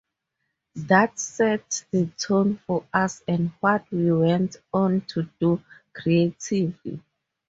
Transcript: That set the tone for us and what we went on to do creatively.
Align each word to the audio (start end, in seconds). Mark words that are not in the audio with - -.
That 0.77 1.19
set 1.19 1.85
the 1.91 2.07
tone 2.17 2.57
for 2.65 2.87
us 2.91 3.21
and 3.27 3.51
what 3.59 3.85
we 3.91 4.11
went 4.11 4.55
on 4.73 5.01
to 5.09 5.29
do 5.39 5.63
creatively. 5.93 7.03